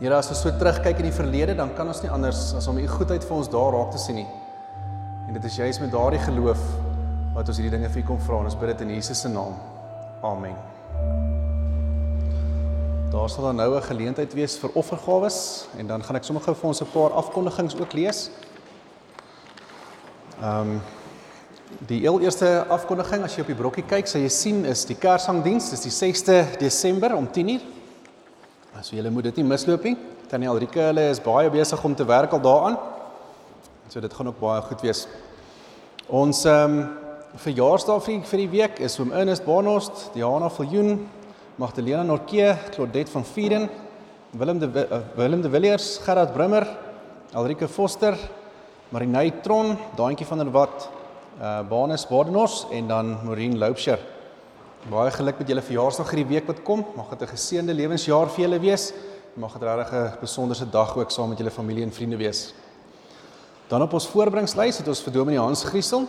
[0.00, 2.80] Here as ons so terugkyk in die verlede, dan kan ons nie anders as om
[2.80, 4.28] U goedheid vir ons daar raak te sien nie.
[5.28, 6.62] En dit is juist met daardie geloof
[7.36, 9.28] wat ons hierdie dinge vir U kom vra en ons bid dit in Jesus se
[9.32, 9.56] naam.
[10.24, 10.56] Amen.
[13.12, 16.54] Daar sal dan nou 'n geleentheid wees vir offergawes en dan gaan ek sommer gou
[16.54, 18.30] vir ons 'n paar afkondigings ook lees.
[20.40, 20.80] Ehm um,
[21.86, 24.96] die heel eerste afkondiging as jy op die brokkie kyk, sal jy sien is die
[24.98, 27.60] Kersangdiens, dis die 6de Desember om 10:00.
[28.82, 29.96] So julle moet dit nie misloop nie.
[30.28, 32.76] Tannie Alrike hulle is baie besig om te werk al daaraan.
[33.88, 35.06] So dit gaan ook baie goed wees.
[36.08, 36.88] Ons ehm um,
[37.36, 41.08] verjaarsdag vir vir die week is oom Ernest Barnard, Diana Viljoen,
[41.56, 43.68] Magdalena Norke, Claudette van Vieren,
[44.30, 46.66] Willem de uh, Willem de Villiers, Gerard Brummer,
[47.32, 48.16] Alrike Foster,
[48.90, 50.88] Marinay Tron, Daantjie van der Walt,
[51.40, 53.98] uh Banus Badenhorst en dan Maureen Loupsher.
[54.90, 56.86] Baie geluk met julle verjaarsdag hierdie week wat kom.
[56.96, 58.92] Mag dit 'n geseënde lewensjaar vir julle wees.
[59.34, 62.54] Mag dit regtig 'n besonderse dag ook saam met julle familie en vriende wees.
[63.68, 66.06] Dan op ons voorbringslys het ons vir Dominee Hans Griesel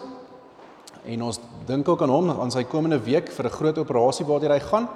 [1.07, 4.51] En ons dink ook aan hom aan sy komende week vir 'n groot operasie waartoe
[4.51, 4.89] hy gaan.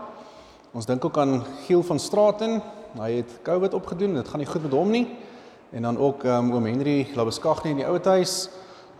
[0.74, 2.62] Ons dink ook aan Giel van Straaten.
[3.00, 4.14] Hy het COVID opgedoen.
[4.14, 5.08] Dit gaan nie goed met hom nie.
[5.72, 8.50] En dan ook um, oom Henry Labeskagni in die ouete huis.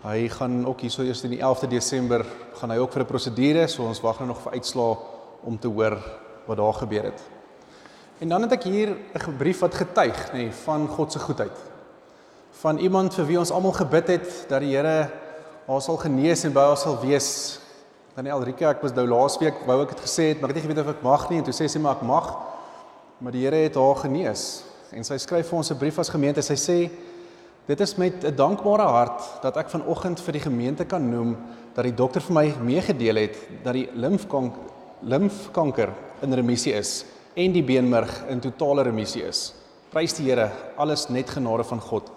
[0.02, 2.24] Hy gaan ook hierso eers in die 11de Desember
[2.58, 4.96] gaan hy ook vir 'n prosedure, so ons wag nou nog vir uitslae
[5.44, 5.96] om te hoor
[6.46, 7.20] wat daar gebeur het.
[8.18, 11.56] En dan het ek hier 'n brief wat getuig nê nee, van God se goedheid.
[12.50, 15.10] Van iemand vir wie ons almal gebid het dat die Here
[15.66, 17.60] haar sal genees en by haar sal wees.
[18.14, 20.74] Dan Elrike, ek was nou laasweek wou ek dit gesê het, maar ek het nie
[20.74, 22.36] geweet of ek mag nie en toe sê sy maar ek mag.
[23.18, 24.64] Maar die Here het haar genees.
[24.90, 26.42] En sy skryf vir ons 'n brief as gemeente.
[26.42, 26.90] Sy sê
[27.66, 31.36] dit is met 'n dankbare hart dat ek vanoggend vir die gemeente kan noem
[31.74, 34.72] dat die dokter vir my meegedeel het dat die limfkanker
[35.02, 35.90] limfkanker
[36.22, 39.52] in remissie is en die beenmerg in totale remissie is.
[39.90, 42.10] Prys die Here, alles net genade van God.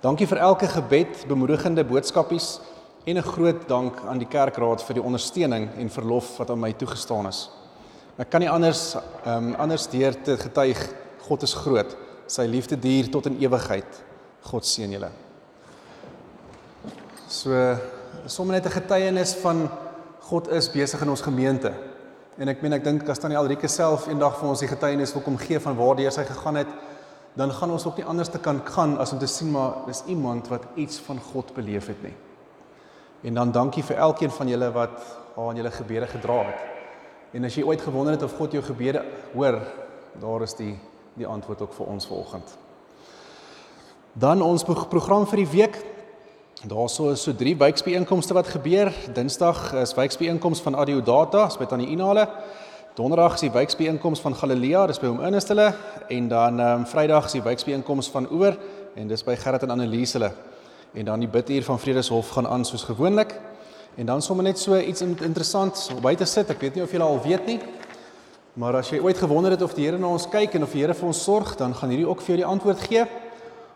[0.00, 2.60] Dankie vir elke gebed, bemoedigende boodskapies
[3.04, 6.72] en 'n groot dank aan die kerkraad vir die ondersteuning en verlof wat aan my
[6.72, 7.50] toegestaan is.
[8.18, 10.78] Ek kan nie anders ehm um, anders deur te getuig
[11.28, 11.96] God is groot.
[12.26, 14.09] Sy liefde duur tot in ewigheid.
[14.42, 15.10] God seën julle.
[17.28, 17.76] So
[18.26, 19.68] sommer net 'n getuienis van
[20.20, 21.72] God is besig in ons gemeente.
[22.38, 25.22] En ek meen ek dink as tannie Alrike self eendag vir ons die getuienis wil
[25.22, 26.68] kom gee van waar deur sy gegaan het,
[27.36, 30.02] dan gaan ons ook nie anders te kan gaan as om te sien maar dis
[30.06, 32.14] iemand wat iets van God beleef het nie.
[33.22, 35.00] En dan dankie vir elkeen van julle wat
[35.36, 36.64] aan julle gebede gedra het.
[37.32, 39.60] En as jy ooit gewonder het of God jou gebede hoor,
[40.20, 40.78] daar is die
[41.14, 42.52] die antwoord ook vir ons vanoggend.
[44.12, 45.76] Dan ons program vir die week.
[46.66, 48.90] Daarso is so drie wyksbijeenkomste wat gebeur.
[49.14, 52.24] Dinsdag is wyksbijeenkoms van Audio Data, is by Tannie Inale.
[52.98, 55.68] Donderdag is die wyksbijeenkoms van Galilea, dis by hom Ernest hulle
[56.10, 58.58] en dan ehm um, Vrydag is die wyksbijeenkoms van Oor
[58.98, 60.32] en dis by Gerrit en Annelies hulle
[60.92, 63.36] en dan die biduur van Vredeshof gaan aan soos gewoonlik.
[63.94, 66.50] En dan sommer net so iets interessants om by te sit.
[66.50, 67.60] Ek weet nie of julle al weet nie.
[68.58, 70.82] Maar as jy ooit gewonder het of die Here na ons kyk en of die
[70.82, 73.06] Here vir ons sorg, dan gaan hierdie ook vir jou die antwoord gee.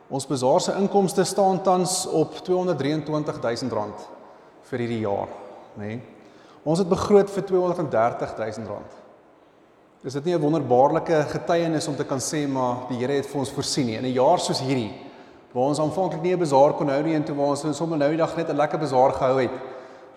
[0.08, 3.72] Ons bazaar se inkomste staan tans op R223000
[4.64, 5.28] vir hierdie jaar,
[5.76, 5.86] nê.
[5.86, 6.02] Nee.
[6.64, 8.92] Ons het begroot vir 230 000 rand.
[10.04, 13.38] Is dit nie 'n wonderbaarlike getuienis om te kan sê maar die Here het vir
[13.40, 14.92] ons voorsien nie in 'n jaar soos hierdie
[15.52, 18.10] waar ons aanvanklik nie 'n bazaar kon hou nie en toe waar ons sommer nou
[18.10, 19.50] die dag net 'n lekker bazaar gehou het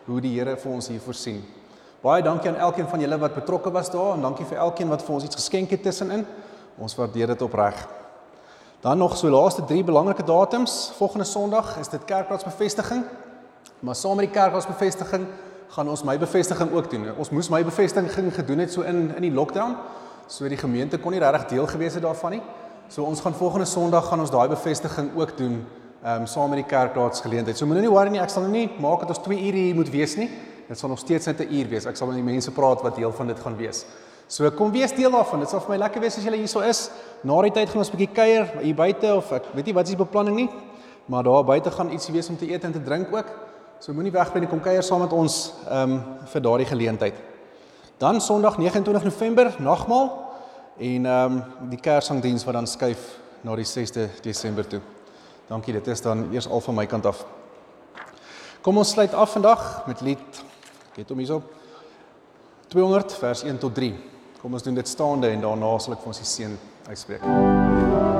[0.06, 1.44] hoe die Here vir ons hier voorsien.
[2.02, 5.02] Baie dankie aan elkeen van julle wat betrokke was daar en dankie vir elkeen wat
[5.02, 6.26] vir ons iets geskenk het tussenin.
[6.78, 7.88] Ons waardeer dit opreg.
[8.80, 10.92] Dan nog so laaste drie belangrike datums.
[10.96, 13.04] Volgende Sondag is dit kerkraadsbevestiging.
[13.80, 15.26] Maar saam met die kerkraadsbevestiging
[15.68, 17.08] gaan ons my bevestiging ook doen.
[17.18, 19.76] Ons moes my bevestiging gedoen het so in in die lockdown.
[20.28, 22.42] So die gemeente kon nie regtig deel gewees het daarvan nie.
[22.88, 25.66] So ons gaan volgende Sondag gaan ons daai bevestiging ook doen
[26.04, 27.58] ehm um, saam met die kerkraadsgeleentheid.
[27.58, 29.76] So moenie nie worry nie, ek sal nou nie maak dat ons 2 ure hier
[29.76, 30.30] moet wees nie.
[30.68, 31.86] Dit sal nog steeds net 'n uur wees.
[31.86, 33.86] Ek sal met die mense praat wat deel van dit gaan wees.
[34.28, 35.40] So kom wees deel daarvan.
[35.40, 36.90] Dit sal vir my lekker wees as julle hierso is.
[37.24, 39.88] Na die tyd gaan ons 'n bietjie kuier hier buite of ek weet nie wat
[39.88, 40.50] is die beplanning nie.
[41.08, 43.26] Maar daar buite gaan ietsie wees om te eet en te drink ook.
[43.80, 47.14] So moenie wegbly nie, kom kuier saam met ons ehm um, vir daardie geleentheid.
[47.98, 50.34] Dan Sondag 29 November, nagmaal
[50.78, 54.82] en ehm um, die Kersangdiens wat dan skuif na die 6de Desember toe.
[55.48, 57.26] Dankie, dit is dan eers al van my kant af.
[58.62, 60.44] Kom ons sluit af vandag met lied
[60.92, 61.44] ek het hom hierso
[62.68, 64.17] 200 vers 1 tot 3.
[64.42, 66.60] Kom ons doen dit staande en daarna sal ek vir ons die seën
[66.92, 68.17] uitspreek.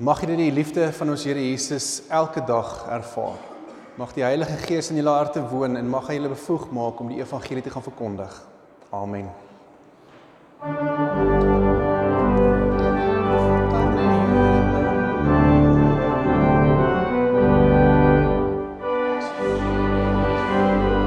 [0.00, 3.36] Mag jy die liefde van ons Here Jesus elke dag ervaar.
[4.00, 7.12] Mag die Heilige Gees in julle harte woon en mag hy julle bevoeg maak om
[7.12, 8.38] die evangelie te gaan verkondig.
[8.96, 9.28] Amen.
[10.64, 10.89] You.